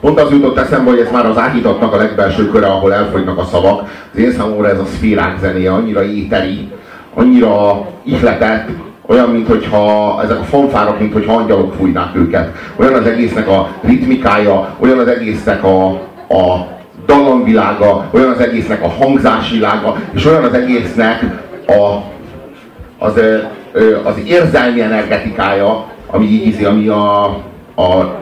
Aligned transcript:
Pont 0.00 0.20
az 0.20 0.30
jutott 0.30 0.58
eszembe, 0.58 0.90
hogy 0.90 0.98
ez 0.98 1.10
már 1.12 1.26
az 1.26 1.38
áhítatnak 1.38 1.92
a 1.92 1.96
legbelső 1.96 2.50
köre, 2.50 2.66
ahol 2.66 2.94
elfogynak 2.94 3.38
a 3.38 3.44
szavak. 3.44 3.88
Az 4.12 4.18
én 4.18 4.32
számomra 4.32 4.68
ez 4.68 4.78
a 4.78 4.84
szférák 4.84 5.38
zenéje 5.40 5.72
annyira 5.72 6.04
éteri, 6.04 6.68
annyira 7.14 7.86
ihletett, 8.04 8.68
olyan, 9.06 9.28
mintha 9.28 10.20
ezek 10.22 10.38
a 10.38 10.42
fanfárok, 10.42 10.98
mintha 10.98 11.36
angyalok 11.36 11.74
fújnák 11.74 12.16
őket. 12.16 12.56
Olyan 12.76 12.94
az 12.94 13.06
egésznek 13.06 13.48
a 13.48 13.68
ritmikája, 13.80 14.68
olyan 14.78 14.98
az 14.98 15.06
egésznek 15.06 15.64
a, 15.64 15.86
a 16.28 16.66
dallamvilága, 17.06 18.04
olyan 18.10 18.30
az 18.30 18.40
egésznek 18.40 18.82
a 18.82 18.88
hangzásvilága, 18.88 19.96
és 20.12 20.26
olyan 20.26 20.44
az 20.44 20.54
egésznek 20.54 21.24
a, 21.66 21.96
az, 22.98 23.20
az 24.04 24.14
érzelmi 24.26 24.80
energetikája, 24.80 25.84
ami 26.06 26.26
így 26.26 26.64
ami 26.64 26.88
a, 26.88 27.24
a 27.74 28.19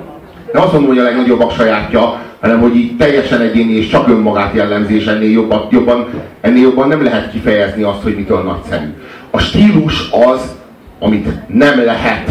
nem 0.53 0.63
azt 0.63 0.73
mondom, 0.73 0.91
hogy 0.91 0.99
a 0.99 1.03
legnagyobbak 1.03 1.53
sajátja, 1.53 2.21
hanem 2.41 2.61
hogy 2.61 2.77
így 2.77 2.97
teljesen 2.97 3.41
egyéni 3.41 3.73
és 3.73 3.89
csak 3.89 4.09
önmagát 4.09 4.55
jellemzi, 4.55 4.95
és 4.95 5.07
ennél 5.07 5.31
jobban, 5.31 5.67
jobban, 5.71 6.07
ennél 6.41 6.63
jobban 6.63 6.89
nem 6.89 7.03
lehet 7.03 7.31
kifejezni 7.31 7.83
azt, 7.83 8.03
hogy 8.03 8.17
mitől 8.17 8.43
nagyszerű. 8.43 8.87
A 9.31 9.39
stílus 9.39 10.11
az, 10.11 10.57
amit 10.99 11.29
nem 11.49 11.85
lehet 11.85 12.31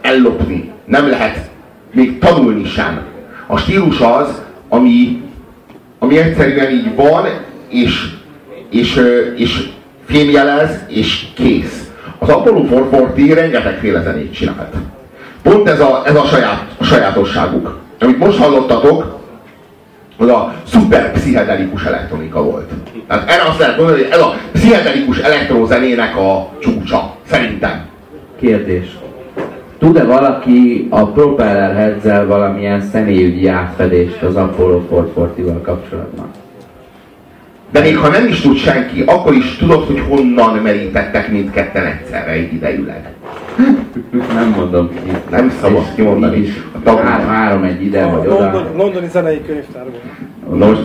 ellopni, 0.00 0.70
nem 0.84 1.08
lehet 1.08 1.50
még 1.92 2.18
tanulni 2.18 2.64
sem. 2.64 3.02
A 3.46 3.56
stílus 3.56 4.00
az, 4.00 4.42
ami, 4.68 5.22
ami 5.98 6.18
egyszerűen 6.18 6.70
így 6.70 6.94
van, 6.94 7.26
és, 7.68 8.08
és, 8.70 9.00
és 9.36 9.68
fémjelez, 10.04 10.84
és 10.88 11.26
kész. 11.34 11.90
Az 12.18 12.28
Apollo 12.28 12.62
440 12.62 13.34
rengetegféle 13.34 14.02
zenét 14.02 14.34
csinált. 14.34 14.74
Pont 15.44 15.68
ez 15.68 15.80
a, 15.80 16.02
ez 16.04 16.16
a, 16.16 16.24
saját, 16.24 16.74
a 16.78 16.84
sajátosságuk. 16.84 17.78
Amit 18.00 18.18
most 18.18 18.38
hallottatok, 18.38 19.18
az 20.16 20.28
a 20.28 20.54
szuper 20.66 21.12
pszichedelikus 21.12 21.84
elektronika 21.84 22.42
volt. 22.42 22.70
Tehát 23.08 23.30
erre 23.30 23.42
azt 23.48 23.58
lehet 23.58 23.76
mondani, 23.76 24.02
hogy 24.02 24.10
ez 24.10 24.20
a 24.20 24.34
pszichedelikus 24.52 25.18
elektrozenének 25.18 26.16
a 26.16 26.50
csúcsa, 26.58 27.16
szerintem. 27.26 27.84
Kérdés. 28.40 28.98
Tud-e 29.78 30.04
valaki 30.04 30.86
a 30.90 31.06
Propeller 31.06 31.74
Heads-el 31.74 32.26
valamilyen 32.26 32.80
személyügyi 32.80 33.46
átfedést 33.46 34.22
az 34.22 34.36
Apollo 34.36 34.82
440-val 34.90 35.62
kapcsolatban? 35.62 36.26
De 37.70 37.80
még 37.80 37.96
ha 37.96 38.08
nem 38.08 38.26
is 38.26 38.40
tud 38.40 38.56
senki, 38.56 39.02
akkor 39.06 39.34
is 39.34 39.56
tudod, 39.56 39.86
hogy 39.86 40.02
honnan 40.08 40.54
merítettek 40.54 41.30
mindketten 41.30 41.86
egyszerre 41.86 42.30
egy 42.30 42.52
idejűleg. 42.52 43.12
Nem 44.34 44.48
mondom 44.56 44.90
ki. 44.94 45.10
Nem 45.30 45.52
szabad 45.60 45.94
kimondani. 45.94 46.46
A 46.72 46.82
tag... 46.82 46.98
Három, 46.98 47.62
egy 47.62 47.82
ide 47.84 48.06
vagy 48.06 48.26
oda. 48.26 48.38
London, 48.38 48.76
londoni 48.76 49.08
zenei 49.08 49.42
könyvtárban. 49.46 50.00
Nos, 50.54 50.78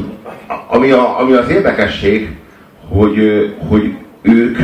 ami, 0.67 0.91
a, 0.91 1.19
ami 1.19 1.33
az 1.33 1.49
érdekesség, 1.49 2.35
hogy, 2.87 3.19
hogy 3.67 3.95
ők 4.21 4.57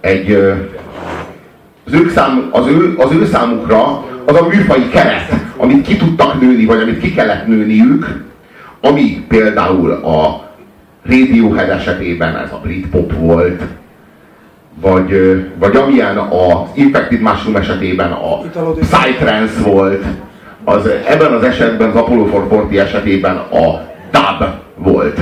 egy 0.00 0.32
az, 1.86 1.92
ők 1.92 2.10
szám, 2.10 2.48
az, 2.50 2.66
ő, 2.66 2.94
az 2.98 3.12
ő 3.12 3.24
számukra 3.24 4.04
az 4.24 4.36
a 4.36 4.46
műfai 4.46 4.88
keret, 4.88 5.32
amit 5.56 5.86
ki 5.86 5.96
tudtak 5.96 6.40
nőni, 6.40 6.64
vagy 6.64 6.80
amit 6.80 7.00
ki 7.00 7.14
kellett 7.14 7.46
nőniük, 7.46 8.24
ami 8.80 9.24
például 9.28 9.90
a 9.90 10.48
Radiohead 11.02 11.68
esetében 11.68 12.36
ez 12.36 12.52
a 12.52 12.60
Britpop 12.62 13.12
volt, 13.18 13.62
vagy, 14.80 15.42
vagy 15.58 15.76
amilyen 15.76 16.16
az 16.16 16.68
Infected 16.74 17.20
Mushroom 17.20 17.56
esetében 17.56 18.12
a 18.12 18.38
Psytrance 18.80 19.62
volt, 19.62 20.04
az, 20.64 20.90
ebben 21.08 21.32
az 21.32 21.42
esetben, 21.42 21.88
az 21.88 21.96
Apollo 21.96 22.24
440 22.24 22.86
esetében 22.86 23.36
a 23.36 23.80
dub 24.10 24.48
volt. 24.76 25.18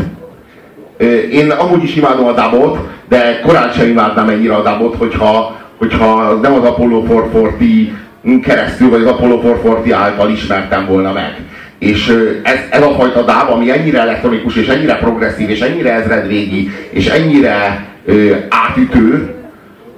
Én 1.33 1.51
amúgy 1.51 1.83
is 1.83 1.97
imádom 1.97 2.27
a 2.27 2.33
dubot, 2.33 2.79
de 3.09 3.41
korán 3.41 3.73
sem 3.73 3.89
imádnám 3.89 4.29
ennyire 4.29 4.55
a 4.55 4.63
dubot, 4.63 4.97
hogyha, 4.97 5.57
hogyha 5.79 6.33
nem 6.43 6.55
az 6.55 6.65
Apollo 6.65 7.01
440 7.01 8.41
keresztül, 8.43 8.91
vagy 8.91 9.03
az 9.03 9.09
Apollo 9.09 9.37
440 9.37 10.01
által 10.01 10.31
ismertem 10.31 10.87
volna 10.87 11.13
meg. 11.13 11.37
És 11.79 12.09
ez, 12.43 12.59
ez 12.71 12.83
a 12.83 12.95
fajta 12.99 13.23
dáv, 13.23 13.51
ami 13.51 13.71
ennyire 13.71 14.01
elektronikus, 14.01 14.57
és 14.57 14.69
ennyire 14.69 14.95
progresszív, 14.95 15.51
és 15.51 15.61
ennyire 15.61 15.93
ezredvégi, 15.93 16.71
és 16.91 17.07
ennyire 17.07 17.87
ö, 18.05 18.35
átütő, 18.49 19.35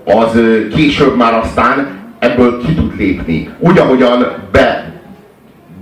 az 0.04 0.40
később 0.74 1.16
már 1.16 1.34
aztán 1.34 1.88
ebből 2.18 2.62
ki 2.66 2.74
tud 2.74 2.96
lépni. 2.96 3.48
Úgy, 3.58 3.78
ahogyan 3.78 4.26
be 4.52 4.92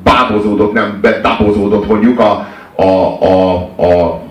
bábozódott, 0.03 0.73
nem 0.73 0.99
bedabozódott 1.01 1.89
mondjuk 1.89 2.21
a, 2.21 2.49
a, 2.75 2.83
a, 2.83 3.55
a 3.77 4.23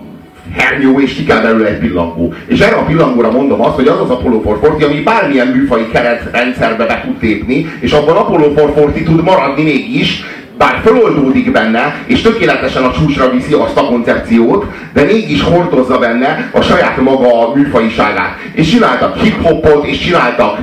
hernyó, 0.56 1.00
és 1.00 1.14
ki 1.14 1.24
kell 1.24 1.40
belőle 1.40 1.68
egy 1.68 1.78
pillangó. 1.78 2.34
És 2.46 2.60
erre 2.60 2.76
a 2.76 2.84
pillangóra 2.84 3.30
mondom 3.30 3.60
azt, 3.60 3.74
hogy 3.74 3.88
az 3.88 4.00
az 4.00 4.10
Apollo 4.10 4.40
440, 4.44 4.90
ami 4.90 5.00
bármilyen 5.00 5.46
műfai 5.46 5.88
keretrendszerbe 5.92 6.86
be 6.86 7.02
tud 7.04 7.22
lépni, 7.22 7.66
és 7.80 7.92
abban 7.92 8.16
Apollo 8.16 8.46
440 8.46 9.04
tud 9.04 9.24
maradni 9.24 9.62
mégis, 9.62 10.24
bár 10.58 10.80
feloldódik 10.84 11.52
benne, 11.52 11.94
és 12.06 12.22
tökéletesen 12.22 12.82
a 12.82 12.92
csúcsra 12.92 13.30
viszi 13.30 13.52
azt 13.52 13.76
a 13.76 13.84
koncepciót, 13.84 14.64
de 14.92 15.02
mégis 15.02 15.42
hordozza 15.42 15.98
benne 15.98 16.50
a 16.52 16.60
saját 16.60 16.96
maga 16.96 17.54
műfajiságát. 17.54 18.38
És 18.52 18.70
csináltak 18.70 19.16
hip-hopot, 19.16 19.86
és 19.86 19.98
csináltak, 19.98 20.58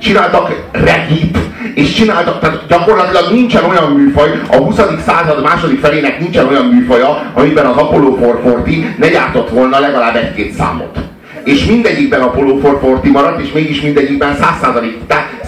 csináltak 0.00 0.68
regit, 0.72 1.38
és 1.74 1.92
csináltak, 1.94 2.40
tehát 2.40 2.66
gyakorlatilag 2.68 3.32
nincsen 3.32 3.64
olyan 3.64 3.92
műfaj, 3.92 4.40
a 4.50 4.56
20. 4.56 4.80
század 5.06 5.42
második 5.42 5.80
felének 5.80 6.20
nincsen 6.20 6.46
olyan 6.46 6.66
műfaja, 6.66 7.32
amiben 7.34 7.66
az 7.66 7.76
Apollo 7.76 8.16
440 8.16 8.94
ne 8.98 9.08
gyártott 9.08 9.50
volna 9.50 9.78
legalább 9.78 10.16
egy-két 10.16 10.52
számot. 10.52 10.98
És 11.44 11.64
mindegyikben 11.64 12.20
Apollo 12.20 12.54
440 12.54 13.12
maradt, 13.12 13.40
és 13.40 13.52
mégis 13.52 13.80
mindegyikben 13.80 14.36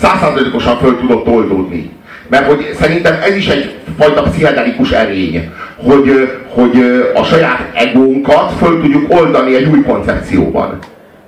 100%-osan 0.02 0.78
föl 0.78 0.98
tudott 0.98 1.26
oldódni. 1.26 1.90
Mert 2.34 2.46
hogy 2.46 2.70
szerintem 2.72 3.14
ez 3.28 3.36
is 3.36 3.48
egy 3.48 3.74
fajta 3.98 4.22
pszichedelikus 4.22 4.90
erény, 4.90 5.50
hogy, 5.76 6.28
hogy 6.48 7.02
a 7.14 7.22
saját 7.22 7.70
egónkat 7.74 8.52
föl 8.52 8.80
tudjuk 8.80 9.12
oldani 9.12 9.56
egy 9.56 9.68
új 9.68 9.82
koncepcióban. 9.82 10.78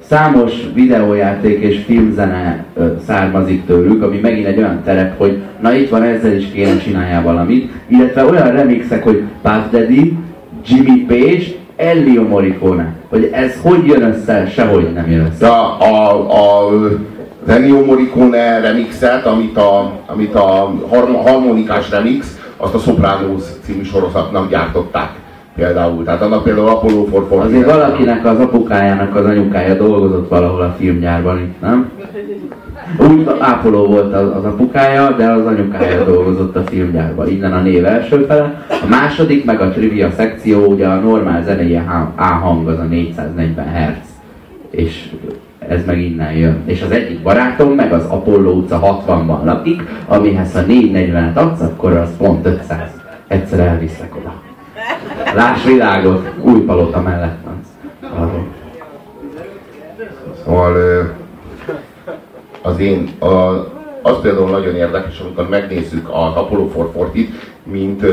Számos 0.09 0.53
videójáték 0.75 1.63
és 1.63 1.81
filmzene 1.87 2.65
származik 3.07 3.67
tőlük, 3.67 4.03
ami 4.03 4.19
megint 4.19 4.47
egy 4.47 4.59
olyan 4.59 4.83
terep, 4.85 5.19
hogy 5.19 5.39
na 5.61 5.75
itt 5.75 5.89
van 5.89 6.03
ezzel 6.03 6.37
is 6.37 6.45
kéne 6.53 6.79
csináljál 6.79 7.23
valamit, 7.23 7.71
illetve 7.89 8.25
olyan 8.25 8.51
remixek, 8.51 9.03
hogy 9.03 9.23
Puff 9.43 9.71
Daddy, 9.71 10.17
Jimmy 10.67 11.05
Page, 11.09 11.45
Ennio 11.77 12.23
Morricone. 12.23 12.95
Hogy 13.09 13.31
ez 13.33 13.61
hogy 13.63 13.87
jön 13.87 14.03
össze, 14.03 14.47
sehogy 14.55 14.93
nem 14.93 15.11
jön 15.11 15.27
össze. 15.33 15.49
A, 15.49 15.81
a, 15.81 16.31
a 16.31 16.67
az 16.69 17.16
Ennio 17.47 17.85
Morricone 17.85 18.61
remixet, 18.61 19.27
amit 19.27 19.57
a, 19.57 19.93
amit 20.07 20.35
a 20.35 20.75
harmonikás 21.25 21.91
remix, 21.91 22.39
azt 22.57 22.75
a 22.75 22.79
Sopranos 22.79 23.43
című 23.63 23.83
sorozatnak 23.83 24.51
gyártották 24.51 25.11
például. 25.57 26.05
Tehát 26.05 26.23
annak 26.23 26.43
például 26.43 26.69
Apollo 26.69 27.05
440. 27.05 27.47
Azért 27.47 27.65
valakinek 27.65 28.27
az 28.27 28.41
apukájának 28.41 29.15
az 29.15 29.25
anyukája 29.25 29.75
dolgozott 29.75 30.29
valahol 30.29 30.61
a 30.61 30.75
filmgyárban 30.79 31.39
itt, 31.39 31.61
nem? 31.61 31.91
Úgy 32.99 33.27
Apollo 33.39 33.87
volt 33.87 34.15
az, 34.15 34.37
az 34.37 34.45
apukája, 34.45 35.11
de 35.11 35.31
az 35.31 35.47
anyukája 35.47 36.05
dolgozott 36.05 36.57
a 36.57 36.63
filmgyárban. 36.63 37.29
Innen 37.29 37.53
a 37.53 37.61
név 37.61 37.85
első 37.85 38.25
fele. 38.25 38.65
A 38.69 38.87
második, 38.89 39.45
meg 39.45 39.61
a 39.61 39.71
trivia 39.71 40.11
szekció, 40.11 40.65
ugye 40.65 40.87
a 40.87 40.95
normál 40.95 41.43
zenei 41.43 41.81
A 42.17 42.25
hang 42.25 42.69
az 42.69 42.79
a 42.79 42.85
440 42.85 43.67
Hz. 43.67 44.09
És 44.71 45.09
ez 45.69 45.85
meg 45.85 46.01
innen 46.01 46.33
jön. 46.33 46.63
És 46.67 46.83
az 46.83 46.91
egyik 46.91 47.23
barátom 47.23 47.71
meg 47.71 47.93
az 47.93 48.05
Apollo 48.05 48.51
utca 48.51 49.03
60-ban 49.07 49.45
lakik, 49.45 49.83
amihez 50.07 50.53
ha 50.53 50.61
440-et 50.69 51.35
adsz, 51.35 51.61
akkor 51.61 51.93
az 51.93 52.09
pont 52.19 52.47
500. 52.47 52.91
Egyszer 53.27 53.61
elviszlek 53.61 54.17
oda. 54.17 54.35
Láss 55.35 55.65
világot, 55.65 56.33
új 56.41 56.61
palota 56.61 57.01
mellett 57.01 57.39
van. 57.45 57.61
Szóval 60.45 60.75
az 62.63 62.79
én, 62.79 63.09
a, 63.19 63.27
az 64.03 64.21
például 64.23 64.51
nagyon 64.51 64.75
érdekes, 64.75 65.21
amikor 65.21 65.49
megnézzük 65.49 66.09
az 66.09 66.35
Apollo 66.35 66.67
440-t, 66.67 67.35
mint, 67.63 68.07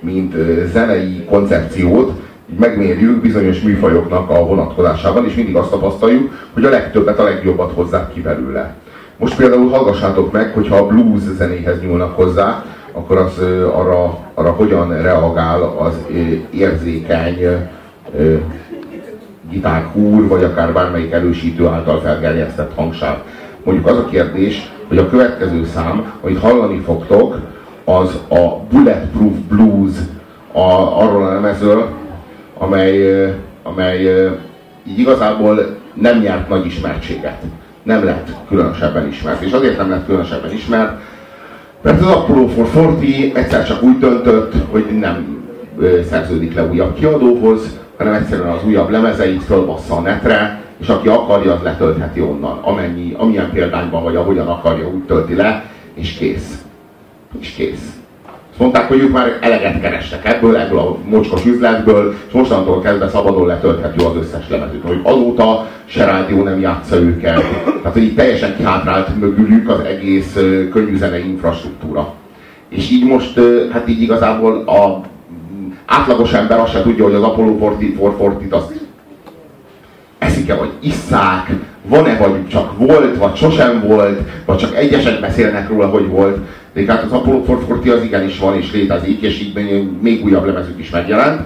mint 0.00 0.34
zenei 0.72 1.24
koncepciót, 1.24 2.12
megmérjük 2.56 3.20
bizonyos 3.20 3.60
műfajoknak 3.60 4.30
a 4.30 4.46
vonatkozásában, 4.46 5.26
és 5.26 5.34
mindig 5.34 5.56
azt 5.56 5.70
tapasztaljuk, 5.70 6.32
hogy 6.52 6.64
a 6.64 6.70
legtöbbet, 6.70 7.18
a 7.18 7.22
legjobbat 7.22 7.72
hozzák 7.74 8.12
ki 8.12 8.20
belőle. 8.20 8.74
Most 9.16 9.36
például 9.36 9.68
hallgassátok 9.68 10.32
meg, 10.32 10.52
hogyha 10.54 10.76
a 10.76 10.86
blues 10.86 11.22
zenéhez 11.36 11.80
nyúlnak 11.80 12.16
hozzá, 12.16 12.64
akkor 12.92 13.16
az 13.16 13.38
arra, 13.72 14.18
arra 14.34 14.50
hogyan 14.50 15.02
reagál 15.02 15.62
az 15.62 15.94
érzékeny 16.50 17.68
gitárhúr, 19.50 20.28
vagy 20.28 20.44
akár 20.44 20.72
bármelyik 20.72 21.12
elősítő 21.12 21.66
által 21.66 22.00
felgerjesztett 22.00 22.74
hangsáv. 22.74 23.16
Mondjuk 23.64 23.86
az 23.86 23.96
a 23.96 24.04
kérdés, 24.04 24.72
hogy 24.88 24.98
a 24.98 25.08
következő 25.08 25.64
szám, 25.64 26.12
amit 26.22 26.38
hallani 26.38 26.78
fogtok, 26.78 27.38
az 27.84 28.18
a 28.28 28.56
Bulletproof 28.70 29.36
Blues 29.48 29.92
a, 30.52 31.02
arról 31.02 31.24
a 31.24 31.32
lemezről, 31.32 31.88
amely, 32.58 33.24
amely 33.62 34.28
így 34.86 34.98
igazából 34.98 35.76
nem 35.94 36.18
nyert 36.18 36.48
nagy 36.48 36.66
ismertséget. 36.66 37.42
Nem 37.82 38.04
lett 38.04 38.28
különösebben 38.48 39.08
ismert. 39.08 39.42
És 39.42 39.52
azért 39.52 39.76
nem 39.76 39.90
lett 39.90 40.06
különösebben 40.06 40.52
ismert, 40.52 41.00
mert 41.82 42.00
az 42.00 42.06
Apollo 42.06 42.46
440 42.46 43.36
egyszer 43.36 43.66
csak 43.66 43.82
úgy 43.82 43.98
döntött, 43.98 44.52
hogy 44.70 44.84
nem 44.98 45.46
szerződik 46.08 46.54
le 46.54 46.64
újabb 46.64 46.94
kiadóhoz, 46.94 47.78
hanem 47.96 48.12
egyszerűen 48.12 48.48
az 48.48 48.64
újabb 48.64 48.90
lemezeit 48.90 49.42
fölbassza 49.42 49.96
a 49.96 50.00
netre, 50.00 50.62
és 50.80 50.88
aki 50.88 51.08
akarja, 51.08 51.52
az 51.52 51.62
letöltheti 51.62 52.20
onnan, 52.20 52.58
amennyi, 52.58 53.14
amilyen 53.18 53.50
példányban 53.50 54.02
vagy 54.02 54.16
ahogyan 54.16 54.48
akarja, 54.48 54.88
úgy 54.88 55.02
tölti 55.02 55.34
le, 55.34 55.64
és 55.94 56.12
kész. 56.12 56.64
És 57.40 57.50
kész. 57.50 57.92
Mondták, 58.58 58.88
hogy 58.88 58.98
ők 58.98 59.12
már 59.12 59.38
eleget 59.40 59.80
kerestek 59.80 60.24
ebből, 60.24 60.56
ebből 60.56 60.78
a 60.78 60.96
mocskos 61.04 61.44
üzletből, 61.46 62.14
és 62.26 62.32
mostantól 62.32 62.80
kezdve 62.80 63.08
szabadon 63.08 63.46
letölthető 63.46 64.04
az 64.04 64.16
összes 64.16 64.48
lemezük. 64.48 64.86
Hogy 64.86 65.00
azóta 65.02 65.66
se 65.84 66.04
rádió 66.04 66.42
nem 66.42 66.60
játsza 66.60 66.96
őket. 66.96 67.42
Tehát, 67.64 67.92
hogy 67.92 68.02
így 68.02 68.14
teljesen 68.14 68.56
kihátrált 68.56 69.20
mögülük 69.20 69.68
az 69.68 69.80
egész 69.80 70.32
könnyű 70.72 70.96
zenei 70.96 71.28
infrastruktúra. 71.28 72.12
És 72.68 72.90
így 72.90 73.04
most, 73.04 73.40
hát 73.72 73.88
így 73.88 74.02
igazából 74.02 74.64
a 74.66 75.00
átlagos 75.86 76.32
ember 76.32 76.58
azt 76.58 76.72
se 76.72 76.82
tudja, 76.82 77.04
hogy 77.04 77.14
az 77.14 77.22
Apollo 77.22 77.74
440 77.78 78.48
azt 78.50 78.72
eszik-e, 80.18 80.54
vagy 80.54 80.72
isszák, 80.80 81.50
van-e, 81.82 82.16
vagy 82.16 82.48
csak 82.48 82.78
volt, 82.78 83.16
vagy 83.16 83.36
sosem 83.36 83.84
volt, 83.86 84.20
vagy 84.44 84.56
csak 84.56 84.76
egyesek 84.76 85.20
beszélnek 85.20 85.68
róla, 85.68 85.86
hogy 85.86 86.08
volt. 86.08 86.38
De 86.84 86.92
hát 86.92 87.02
az 87.02 87.12
Apollo 87.12 87.38
440 87.38 87.96
az 87.96 88.02
igenis 88.02 88.38
van 88.38 88.56
és 88.56 88.72
létezik, 88.72 89.20
és 89.20 89.40
így 89.40 89.84
még 90.00 90.24
újabb 90.24 90.46
lemezük 90.46 90.78
is 90.78 90.90
megjelent. 90.90 91.40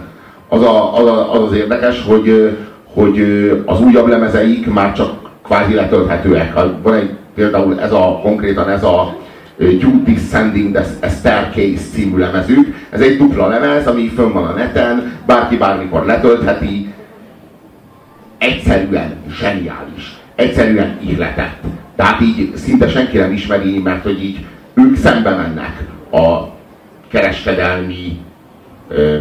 Az, 0.49 0.63
a, 0.63 0.99
az, 0.99 1.07
a, 1.07 1.33
az, 1.33 1.43
az 1.43 1.57
érdekes, 1.57 2.05
hogy, 2.07 2.57
hogy 2.85 3.21
az 3.67 3.81
újabb 3.81 4.07
lemezeik 4.07 4.67
már 4.67 4.93
csak 4.93 5.31
kvázi 5.43 5.75
letölthetőek. 5.75 6.53
Van 6.83 6.95
egy 6.95 7.11
például 7.35 7.81
ez 7.81 7.93
a 7.93 8.21
konkrétan 8.23 8.69
ez 8.69 8.85
a 8.85 9.17
You 9.59 10.03
Descending 10.05 10.75
the 10.75 11.09
Staircase 11.09 11.83
című 11.93 12.19
lemezük. 12.19 12.75
Ez 12.91 13.01
egy 13.01 13.17
dupla 13.17 13.49
lemez, 13.49 13.87
ami 13.87 14.09
fönn 14.09 14.33
van 14.33 14.45
a 14.45 14.53
neten, 14.53 15.13
bárki 15.27 15.57
bármikor 15.57 16.07
letöltheti. 16.07 16.93
Egyszerűen 18.39 19.17
zseniális. 19.41 20.17
Egyszerűen 20.35 20.99
ihletett. 21.07 21.63
Tehát 21.97 22.21
így 22.21 22.57
szinte 22.57 22.89
senki 22.89 23.19
nem 23.19 23.33
ismeri, 23.33 23.79
mert 23.79 24.03
hogy 24.03 24.23
így 24.25 24.45
ők 24.75 24.97
szembe 24.97 25.31
mennek 25.37 25.85
a 26.13 26.49
kereskedelmi 27.09 28.21
ö, 28.89 29.19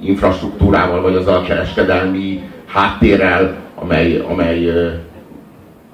infrastruktúrával, 0.00 1.02
vagy 1.02 1.14
az 1.14 1.26
a 1.26 1.40
kereskedelmi 1.40 2.42
háttérrel, 2.66 3.54
amely, 3.74 4.24
amely 4.28 4.66
ö, 4.66 4.88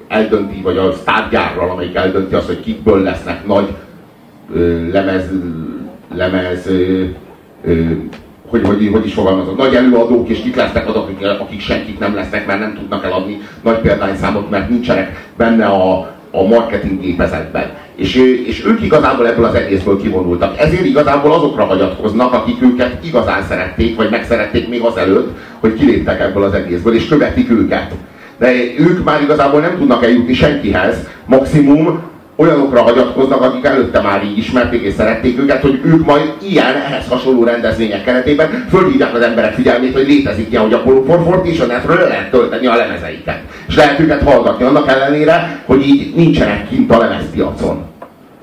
eldönti, 0.08 0.60
vagy 0.62 0.76
a 0.76 0.92
sztárgyárral, 0.92 1.70
amelyik 1.70 1.94
eldönti 1.94 2.34
azt, 2.34 2.46
hogy 2.46 2.60
kikből 2.60 3.02
lesznek 3.02 3.46
nagy 3.46 3.68
ö, 4.54 4.90
lemez, 4.90 5.30
lemez 6.14 6.66
ö, 6.66 7.04
ö, 7.64 7.90
hogy, 8.52 8.66
hogy, 8.66 8.88
hogy 8.92 9.06
is 9.06 9.14
fogalmazok, 9.14 9.56
nagy 9.56 9.74
előadók, 9.74 10.28
és 10.28 10.40
kik 10.40 10.56
lesznek 10.56 10.88
azok, 10.88 11.08
akik, 11.08 11.26
akik 11.40 11.60
senkik 11.60 11.98
nem 11.98 12.14
lesznek, 12.14 12.46
mert 12.46 12.60
nem 12.60 12.74
tudnak 12.74 13.04
eladni 13.04 13.40
nagy 13.62 13.78
példányszámot, 13.78 14.50
mert 14.50 14.68
nincsenek 14.68 15.30
benne 15.36 15.66
a, 15.66 15.98
a 16.30 16.42
marketing 16.42 17.00
gépezetben. 17.00 17.70
És, 17.96 18.14
és 18.46 18.64
ők 18.66 18.82
igazából 18.82 19.26
ebből 19.26 19.44
az 19.44 19.54
egészből 19.54 20.00
kivonultak. 20.02 20.58
Ezért 20.58 20.84
igazából 20.84 21.32
azokra 21.32 21.64
hagyatkoznak, 21.64 22.32
akik 22.32 22.62
őket 22.62 23.04
igazán 23.04 23.42
szerették, 23.48 23.96
vagy 23.96 24.10
megszerették 24.10 24.68
még 24.68 24.80
azelőtt, 24.80 25.36
hogy 25.60 25.74
kiléptek 25.74 26.20
ebből 26.20 26.42
az 26.42 26.54
egészből, 26.54 26.94
és 26.94 27.08
követik 27.08 27.50
őket 27.50 27.92
de 28.42 28.52
ők 28.78 29.04
már 29.04 29.22
igazából 29.22 29.60
nem 29.60 29.76
tudnak 29.78 30.04
eljutni 30.04 30.34
senkihez, 30.34 30.96
maximum 31.26 32.00
olyanokra 32.36 32.82
hagyatkoznak, 32.82 33.42
akik 33.42 33.64
előtte 33.64 34.00
már 34.00 34.24
így 34.24 34.38
ismerték 34.38 34.82
és 34.82 34.92
szerették 34.92 35.38
őket, 35.38 35.62
hogy 35.62 35.80
ők 35.84 36.04
majd 36.04 36.32
ilyen, 36.48 36.74
ehhez 36.74 37.08
hasonló 37.08 37.44
rendezvények 37.44 38.04
keretében 38.04 38.66
fölhívják 38.70 39.14
az 39.14 39.22
emberek 39.22 39.54
figyelmét, 39.54 39.92
hogy 39.92 40.06
létezik 40.06 40.50
ilyen, 40.50 40.62
hogy 40.62 40.72
a 40.72 40.82
Polo 40.82 41.04
a 41.60 41.66
netről 41.66 41.96
le 41.96 42.06
lehet 42.06 42.30
tölteni 42.30 42.66
a 42.66 42.76
lemezeiket. 42.76 43.40
És 43.72 43.78
lehet 43.78 44.00
őket 44.00 44.22
hallgatni 44.22 44.64
annak 44.64 44.88
ellenére, 44.88 45.62
hogy 45.66 45.86
így 45.86 46.14
nincsenek 46.14 46.68
kint 46.68 46.92
a 46.92 46.98
lemezpiacon. 46.98 47.82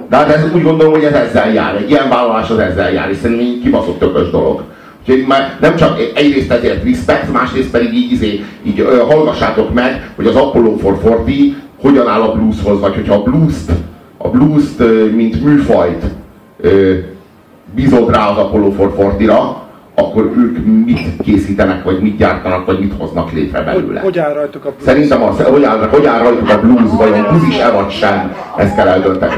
De 0.10 0.16
hát 0.16 0.30
ez 0.30 0.54
úgy 0.54 0.64
gondolom, 0.64 0.94
hogy 0.94 1.04
ez 1.04 1.14
ezzel 1.14 1.54
jár. 1.54 1.76
Egy 1.76 1.90
ilyen 1.90 2.10
vállalás 2.10 2.50
az 2.50 2.60
ezzel 2.60 2.92
jár, 2.92 3.10
és 3.10 3.18
szerintem 3.18 3.60
kibaszott 3.64 4.00
tökös 4.00 4.30
dolog. 4.30 4.64
Úgyhogy 5.00 5.26
már 5.28 5.58
nem 5.62 5.76
csak 5.76 6.00
egyrészt 6.16 6.52
ezért 6.52 6.84
respect, 6.84 7.31
másrészt 7.31 7.70
pedig 7.70 7.94
így, 7.94 8.12
izé, 8.12 8.44
így 8.64 8.80
ö, 8.80 8.98
hallgassátok 9.10 9.74
meg, 9.74 10.12
hogy 10.16 10.28
az 10.28 10.36
Apollo 10.36 10.76
440 10.81 11.56
hogyan 11.82 12.08
áll 12.08 12.22
a 12.22 12.32
blueshoz, 12.32 12.80
vagy 12.80 12.96
hogyha 12.96 13.14
a 13.14 13.24
blues-t, 13.24 13.72
a 14.18 14.30
blues-t 14.30 14.80
mint 15.16 15.44
műfajt 15.44 16.04
ö, 16.62 16.94
bízod 17.75 18.10
rá 18.10 18.28
az 18.28 18.38
Apollo 18.38 18.74
440-ra, 18.80 19.40
akkor 20.00 20.31
ők 20.38 20.66
mit 20.86 21.00
készítenek, 21.24 21.84
vagy 21.84 22.00
mit 22.01 22.18
gyártanak, 22.18 22.66
vagy 22.66 22.80
mit 22.80 22.94
hoznak 22.98 23.31
létre 23.31 23.62
belőle. 23.62 24.00
Hogy, 24.00 24.10
hogy 24.10 24.19
áll 24.19 24.34
rajtuk 24.34 24.66
a 24.66 24.69
blues? 24.69 24.84
Szerintem 24.84 25.24
az, 25.24 25.42
hogy 25.42 25.63
áll, 25.63 25.88
hogy 25.88 26.06
áll 26.06 26.19
rajtuk 26.19 26.50
a 26.50 26.60
blues, 26.60 26.92
vagy 26.98 27.19
a 27.19 27.30
blues 27.30 27.48
is-e 27.48 27.72
vagy 27.72 27.90
sem, 27.90 28.36
ezt 28.57 28.75
kell 28.75 28.88
eldönteni. 28.88 29.34